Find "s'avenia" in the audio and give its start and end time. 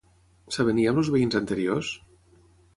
0.55-0.93